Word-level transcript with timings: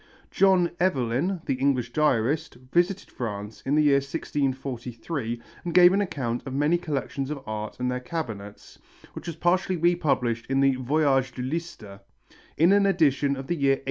John 0.31 0.71
Evelyn, 0.79 1.41
the 1.45 1.53
English 1.59 1.93
diarist, 1.93 2.55
visited 2.73 3.11
France 3.11 3.61
in 3.67 3.75
the 3.75 3.83
year 3.83 3.97
1643 3.97 5.39
and 5.63 5.73
gave 5.75 5.93
an 5.93 6.01
account 6.01 6.41
of 6.47 6.55
many 6.55 6.79
collections 6.79 7.29
of 7.29 7.43
art 7.45 7.79
and 7.79 7.91
their 7.91 7.99
cabinets, 7.99 8.79
which 9.13 9.27
was 9.27 9.35
partially 9.35 9.77
republished 9.77 10.47
in 10.49 10.59
the 10.61 10.73
Voyage 10.77 11.33
de 11.33 11.43
Lister, 11.43 11.99
in 12.57 12.71
an 12.73 12.87
edition 12.87 13.35
of 13.37 13.45
the 13.45 13.53
year 13.53 13.73
1878. 13.75 13.79